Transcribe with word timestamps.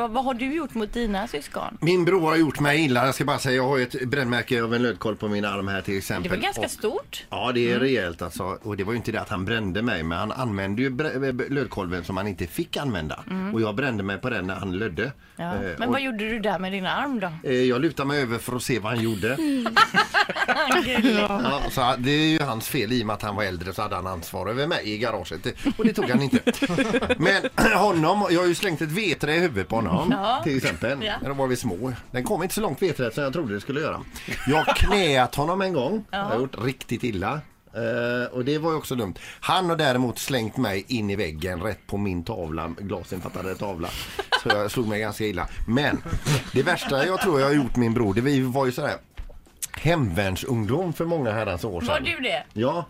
vad, 0.00 0.10
vad 0.10 0.24
har 0.24 0.34
du 0.34 0.54
gjort 0.54 0.74
mot 0.74 0.92
dina 0.92 1.28
syskon? 1.28 1.78
Min 1.80 2.04
bror 2.04 2.20
har 2.20 2.36
gjort 2.36 2.60
mig 2.60 2.84
illa. 2.84 3.06
Jag 3.06 3.14
ska 3.14 3.24
bara 3.24 3.38
säga, 3.38 3.56
jag 3.56 3.68
har 3.68 3.76
ju 3.76 3.82
ett 3.82 4.08
brännmärke 4.08 4.62
av 4.62 4.74
en 4.74 4.82
lödkolv 4.82 5.16
på 5.16 5.28
min 5.28 5.44
arm 5.44 5.68
här 5.68 5.80
till 5.82 5.98
exempel. 5.98 6.30
Det 6.30 6.36
var 6.36 6.42
ganska 6.42 6.62
Och- 6.62 6.70
stort. 6.70 7.24
Ja, 7.30 7.52
det 7.54 7.72
är 7.72 7.78
rejält 7.78 8.22
alltså. 8.22 8.58
Och 8.62 8.76
det 8.76 8.84
var 8.84 8.92
ju 8.92 8.96
inte 8.96 9.12
det 9.12 9.20
att 9.20 9.28
han 9.28 9.44
brände 9.44 9.82
mig, 9.82 10.02
men 10.02 10.18
han 10.18 10.32
använde 10.32 10.82
ju 10.82 10.90
brä- 10.90 11.48
lödkolven 11.50 12.04
som 12.04 12.16
han 12.16 12.26
inte 12.26 12.46
fick 12.46 12.76
använda. 12.76 13.24
Och 13.54 13.60
jag 13.60 13.74
brände 13.74 14.02
mig 14.02 14.18
på 14.18 14.30
den 14.30 14.46
när 14.46 14.54
han 14.54 14.78
lödde. 14.78 15.12
Ja. 15.36 15.54
Eh, 15.54 15.60
Men 15.78 15.88
och, 15.88 15.92
vad 15.94 16.02
gjorde 16.02 16.28
du 16.28 16.38
där 16.38 16.58
med 16.58 16.72
din 16.72 16.86
arm 16.86 17.20
då? 17.20 17.30
eh, 17.48 17.54
jag 17.54 17.80
lutade 17.80 18.06
mig 18.06 18.22
över 18.22 18.38
för 18.38 18.56
att 18.56 18.62
se 18.62 18.78
vad 18.78 18.92
han 18.92 19.04
gjorde. 19.04 19.36
Ja, 21.28 21.60
så 21.70 21.94
det 21.98 22.10
är 22.10 22.26
ju 22.26 22.40
hans 22.40 22.68
fel 22.68 22.92
i 22.92 23.02
och 23.02 23.06
med 23.06 23.14
att 23.14 23.22
han 23.22 23.36
var 23.36 23.44
äldre 23.44 23.72
så 23.72 23.82
hade 23.82 23.94
han 23.96 24.06
ansvar 24.06 24.46
över 24.48 24.66
mig 24.66 24.80
i 24.92 24.98
garaget. 24.98 25.46
Och 25.76 25.84
det 25.84 25.92
tog 25.92 26.10
han 26.10 26.22
inte. 26.22 26.38
Men 27.18 27.42
honom, 27.78 28.26
jag 28.30 28.40
har 28.40 28.46
ju 28.46 28.54
slängt 28.54 28.80
ett 28.82 28.90
vedträ 28.90 29.34
i 29.34 29.38
huvudet 29.38 29.68
på 29.68 29.76
honom 29.76 29.89
Ja. 30.10 30.40
till 30.44 30.56
exempel. 30.56 31.02
Ja. 31.02 31.14
När 31.22 31.28
de 31.28 31.38
var 31.38 31.46
vi 31.46 31.56
små. 31.56 31.92
Den 32.10 32.24
kom 32.24 32.42
inte 32.42 32.54
så 32.54 32.60
långt 32.60 32.82
vedträet 32.82 33.14
som 33.14 33.24
jag 33.24 33.32
trodde 33.32 33.54
det 33.54 33.60
skulle 33.60 33.80
göra. 33.80 34.00
Jag 34.46 34.56
har 34.56 34.74
knäat 34.74 35.34
honom 35.34 35.62
en 35.62 35.72
gång. 35.72 36.04
Jag 36.10 36.24
har 36.24 36.38
gjort 36.38 36.64
riktigt 36.64 37.04
illa. 37.04 37.40
Eh, 37.74 38.32
och 38.32 38.44
det 38.44 38.58
var 38.58 38.70
ju 38.70 38.76
också 38.76 38.94
dumt. 38.94 39.14
Han 39.40 39.68
har 39.68 39.76
däremot 39.76 40.18
slängt 40.18 40.56
mig 40.56 40.84
in 40.88 41.10
i 41.10 41.16
väggen 41.16 41.60
rätt 41.62 41.86
på 41.86 41.96
min 41.96 42.24
tavla, 42.24 42.68
glasinfattade 42.78 43.54
tavla. 43.54 43.88
Så 44.42 44.48
jag 44.48 44.70
slog 44.70 44.88
mig 44.88 45.00
ganska 45.00 45.24
illa. 45.24 45.48
Men 45.68 46.02
det 46.52 46.62
värsta 46.62 47.06
jag 47.06 47.20
tror 47.20 47.40
jag 47.40 47.46
har 47.46 47.54
gjort 47.54 47.76
min 47.76 47.94
bror, 47.94 48.14
det 48.14 48.42
var 48.42 48.66
ju 48.66 48.72
sådär 48.72 48.96
hemvärnsungdom 49.80 50.92
för 50.92 51.04
många 51.04 51.32
herrans 51.32 51.64
år 51.64 51.80
sedan. 51.80 51.88
Var 51.88 52.00
du 52.00 52.20
det? 52.20 52.44
Ja, 52.52 52.86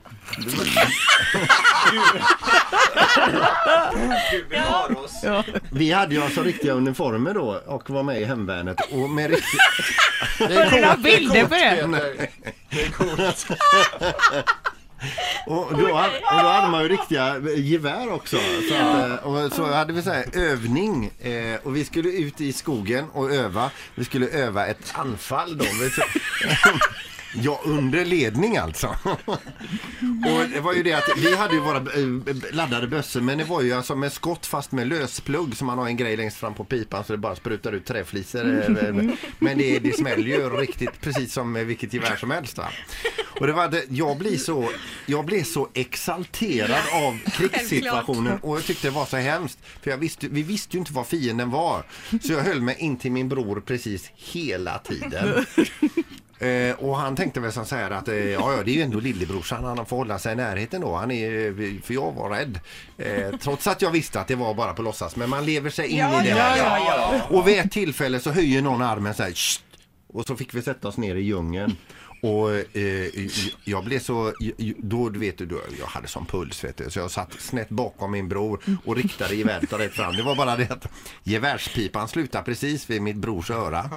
Bevara 4.50 4.98
oss. 4.98 5.24
vi 5.72 5.92
hade 5.92 6.14
ju 6.14 6.22
alltså 6.22 6.42
riktiga 6.42 6.72
uniformer 6.72 7.34
då 7.34 7.60
och 7.66 7.90
var 7.90 8.02
med 8.02 8.20
i 8.20 8.24
hemvärnet 8.24 8.76
och 8.92 9.10
med 9.10 9.30
riktigt... 9.30 9.60
Har 10.38 10.70
du 10.70 10.80
några 10.80 10.97
bilder 10.97 11.42
på 11.44 11.55
det? 11.55 12.28
Det 12.70 12.82
är 12.82 12.91
coolt. 12.91 13.47
Och 15.47 15.67
då, 15.70 15.84
och 15.84 16.43
då 16.43 16.48
hade 16.48 16.69
man 16.69 16.83
ju 16.83 16.89
riktiga 16.89 17.39
gevär 17.56 18.12
också. 18.12 18.37
Så, 18.69 18.75
att, 18.75 19.11
eh, 19.11 19.15
och 19.15 19.53
så 19.53 19.73
hade 19.73 19.93
vi 19.93 20.03
så 20.03 20.11
här 20.11 20.25
övning 20.33 21.11
eh, 21.20 21.61
och 21.62 21.77
vi 21.77 21.84
skulle 21.84 22.09
ut 22.09 22.41
i 22.41 22.53
skogen 22.53 23.05
och 23.12 23.33
öva. 23.33 23.71
Vi 23.95 24.05
skulle 24.05 24.28
öva 24.28 24.67
ett 24.67 24.93
anfall 24.95 25.59
då. 25.59 25.65
Ja, 27.34 27.61
under 27.65 28.05
ledning 28.05 28.56
alltså. 28.56 28.87
Och 30.05 30.48
det 30.55 30.61
var 30.61 30.73
ju 30.73 30.83
det 30.83 30.93
att 30.93 31.09
vi 31.17 31.37
hade 31.37 31.55
ju 31.55 31.61
våra 31.61 31.77
eh, 31.77 32.37
laddade 32.53 32.87
bössor 32.87 33.21
men 33.21 33.39
det 33.39 33.45
var 33.45 33.62
ju 33.62 33.73
alltså 33.73 33.97
med 33.97 34.12
skott 34.12 34.47
fast 34.47 34.73
med 34.73 34.89
lösplugg 34.89 35.56
så 35.56 35.65
man 35.65 35.78
har 35.78 35.87
en 35.87 35.97
grej 35.97 36.17
längst 36.17 36.37
fram 36.37 36.55
på 36.55 36.65
pipan 36.65 37.05
så 37.05 37.12
det 37.12 37.19
bara 37.19 37.37
sprutar 37.37 37.73
ut 37.73 37.84
träflisor. 37.84 38.45
Men 39.39 39.59
det, 39.59 39.78
det 39.78 39.97
smäller 39.97 40.27
ju 40.27 40.51
riktigt 40.51 41.01
precis 41.01 41.33
som 41.33 41.55
vilket 41.55 41.93
gevär 41.93 42.17
som 42.17 42.31
helst. 42.31 42.59
Va? 42.59 42.69
Och 43.41 43.46
det 43.46 43.52
var 43.52 43.69
det, 43.69 43.84
jag 43.88 44.19
blir 44.19 44.38
så, 44.38 44.70
jag 45.06 45.24
blev 45.24 45.44
så 45.44 45.69
exalterad 45.74 46.83
av 46.92 47.19
krigssituationen 47.33 48.38
och 48.38 48.56
jag 48.56 48.64
tyckte 48.64 48.86
det 48.86 48.94
var 48.94 49.06
så 49.06 49.16
hemskt. 49.16 49.58
För 49.82 49.91
jag 49.91 49.98
visste, 49.98 50.28
vi 50.28 50.42
visste 50.42 50.77
ju 50.77 50.78
inte 50.78 50.92
vad 50.92 51.06
fienden 51.06 51.50
var. 51.50 51.82
Så 52.22 52.32
jag 52.32 52.41
höll 52.41 52.60
mig 52.60 52.77
in 52.78 52.97
till 52.97 53.12
min 53.12 53.28
bror 53.28 53.60
precis 53.60 54.10
hela 54.14 54.78
tiden. 54.78 55.47
Eh, 56.41 56.74
och 56.74 56.97
han 56.97 57.16
tänkte 57.16 57.41
väl 57.41 57.52
som 57.52 57.66
så 57.66 57.77
här 57.77 57.91
att 57.91 58.08
eh, 58.08 58.14
ja, 58.14 58.56
ja, 58.56 58.62
det 58.64 58.70
är 58.70 58.74
ju 58.74 58.82
ändå 58.82 59.00
lillebrorsan, 59.00 59.64
han 59.64 59.86
får 59.86 59.97
hålla 59.97 60.19
sig 60.19 60.32
i 60.32 60.36
närheten 60.36 60.80
då. 60.80 60.97
Han 60.97 61.10
är, 61.10 61.82
för 61.82 61.94
jag 61.94 62.12
var 62.12 62.30
rädd. 62.30 62.60
Eh, 62.98 63.38
trots 63.38 63.66
att 63.66 63.82
jag 63.82 63.91
visste 63.91 64.20
att 64.20 64.28
det 64.28 64.34
var 64.34 64.54
bara 64.54 64.72
på 64.72 64.82
låtsas. 64.82 65.16
Men 65.16 65.30
man 65.30 65.44
lever 65.44 65.70
sig 65.70 65.86
in 65.86 65.97
i 65.97 65.98
det. 65.98 66.28
ja, 66.28 66.36
här. 66.36 66.58
ja, 66.58 66.78
ja. 66.86 67.36
Och 67.36 67.48
vid 67.48 67.58
ett 67.58 67.72
tillfälle 67.72 68.20
så 68.20 68.30
höjer 68.30 68.62
någon 68.62 68.82
armen 68.82 69.14
så 69.14 69.22
här 69.22 69.34
och 70.12 70.27
så 70.27 70.36
fick 70.36 70.54
vi 70.54 70.62
sätta 70.62 70.88
oss 70.88 70.97
ner 70.97 71.14
i 71.14 71.20
djungeln. 71.20 71.77
Och 72.22 72.76
eh, 72.76 73.28
jag 73.64 73.84
blev 73.84 73.98
så, 73.98 74.32
då 74.78 75.08
du 75.08 75.19
vet 75.19 75.38
du, 75.38 75.47
då, 75.47 75.60
jag 75.78 75.86
hade 75.86 76.08
sån 76.08 76.26
puls 76.26 76.64
vet 76.64 76.76
du, 76.76 76.91
så 76.91 76.98
jag 76.98 77.10
satt 77.10 77.32
snett 77.32 77.69
bakom 77.69 78.12
min 78.12 78.28
bror 78.28 78.60
och 78.84 78.97
riktade 78.97 79.34
geväret 79.34 79.72
rätt 79.72 79.92
fram. 79.92 80.16
Det 80.16 80.22
var 80.22 80.36
bara 80.36 80.56
det 80.56 80.70
att 80.70 80.86
gevärspipan 81.22 82.09
slutade 82.09 82.44
precis 82.44 82.91
vid 82.91 83.03
mitt 83.03 83.16
brors 83.16 83.50
öra. 83.50 83.91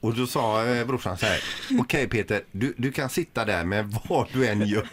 Och 0.00 0.14
då 0.14 0.26
sa 0.26 0.66
eh, 0.66 0.86
brorsan 0.86 1.18
så 1.18 1.26
här, 1.26 1.40
okej 1.80 2.08
Peter, 2.08 2.42
du, 2.52 2.74
du 2.76 2.92
kan 2.92 3.08
sitta 3.08 3.44
där 3.44 3.64
men 3.64 3.94
vad 4.08 4.26
du 4.32 4.46
än 4.46 4.66
gör, 4.66 4.88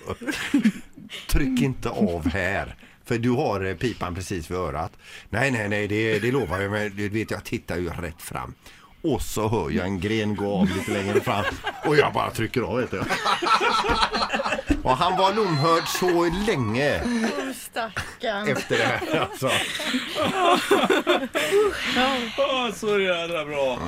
tryck 1.30 1.62
inte 1.62 1.90
av 1.90 2.28
här. 2.28 2.76
För 3.06 3.18
du 3.18 3.30
har 3.30 3.66
eh, 3.66 3.76
pipan 3.76 4.16
precis 4.16 4.52
vid 4.52 4.58
örat. 4.58 4.92
Nej, 5.30 5.52
nej, 5.52 5.70
nej, 5.70 5.88
det, 5.88 6.20
det 6.20 6.32
lovar 6.32 6.60
jag. 6.60 6.72
Men 6.72 6.96
du 6.96 7.10
vet, 7.10 7.32
jag 7.32 7.44
tittar 7.44 7.78
ju 7.78 7.90
rätt 7.90 8.22
fram. 8.22 8.54
Och 9.04 9.22
så 9.22 9.48
hör 9.48 9.70
jag 9.72 9.86
en 9.86 10.00
gren 10.00 10.36
gå 10.36 10.54
av 10.54 10.68
lite 10.68 10.92
längre 10.92 11.22
fram. 11.22 11.44
Och 11.86 11.96
jag 11.96 12.14
bara 12.14 12.32
trycker 12.32 12.62
av, 12.62 12.78
vet 12.78 12.92
du. 12.92 13.00
Och 14.84 14.98
han 14.98 15.18
var 15.18 15.34
lomhörd 15.34 15.88
så 15.88 16.30
länge 16.48 17.02
Stackarn. 17.56 18.48
efter 18.48 18.78
det 18.78 18.84
här. 18.84 19.20
Alltså. 19.20 19.50
Åh, 22.38 22.72
så 22.74 23.00
jävla 23.00 23.46
bra. 23.46 23.80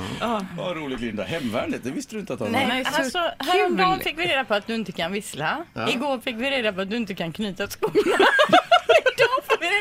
Vad 0.56 0.76
roligt 0.76 1.00
Linda. 1.00 1.24
Hemvärnet, 1.24 1.84
det 1.84 1.90
visste 1.90 2.14
du 2.14 2.20
inte 2.20 2.34
att 2.34 2.40
han 2.40 2.52
Nej, 2.52 2.66
Nej, 2.66 2.84
så 2.84 3.02
alltså, 3.02 3.18
kul. 3.38 3.48
häromdagen 3.48 4.00
fick 4.00 4.18
vi 4.18 4.26
reda 4.26 4.44
på 4.44 4.54
att 4.54 4.66
du 4.66 4.74
inte 4.74 4.92
kan 4.92 5.12
vissla. 5.12 5.64
Igår 5.88 6.18
fick 6.18 6.36
vi 6.36 6.50
reda 6.50 6.72
på 6.72 6.80
att 6.80 6.90
du 6.90 6.96
inte 6.96 7.14
kan 7.14 7.32
knyta 7.32 7.66
skorna. 7.66 8.26